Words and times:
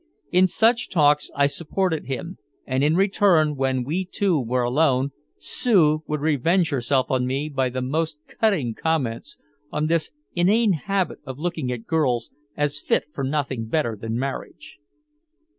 In 0.31 0.47
such 0.47 0.89
talks 0.89 1.29
I 1.35 1.45
supported 1.45 2.05
him, 2.07 2.39
and 2.65 2.83
in 2.83 2.95
return 2.95 3.55
when 3.55 3.83
we 3.83 4.03
two 4.03 4.41
were 4.41 4.63
alone 4.63 5.11
Sue 5.37 6.01
would 6.07 6.21
revenge 6.21 6.71
herself 6.71 7.11
on 7.11 7.27
me 7.27 7.49
by 7.49 7.69
the 7.69 7.83
most 7.83 8.17
cutting 8.39 8.73
comments 8.73 9.37
on 9.71 9.85
"this 9.85 10.09
inane 10.33 10.73
habit 10.73 11.19
of 11.23 11.37
looking 11.37 11.71
at 11.71 11.85
girls 11.85 12.31
as 12.57 12.81
fit 12.81 13.09
for 13.13 13.23
nothing 13.23 13.67
better 13.67 13.95
than 13.95 14.17
marriage." 14.17 14.79